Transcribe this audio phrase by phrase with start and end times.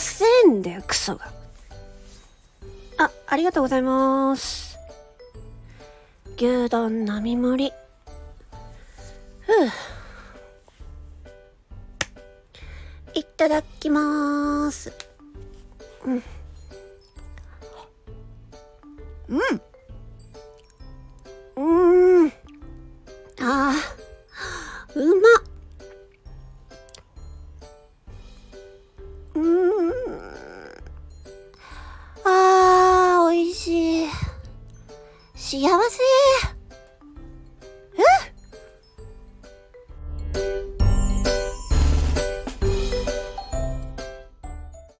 [0.00, 1.32] せんだよ、クソが。
[2.98, 4.78] あ、ありがとうございます。
[6.36, 7.72] 牛丼並盛り。
[9.40, 9.68] ふう。
[13.14, 14.92] いただきまーす。
[16.04, 16.22] うん。
[19.28, 19.60] うん。
[29.40, 29.92] うーん。
[32.24, 34.08] あー、美味しい。
[35.34, 36.59] 幸せ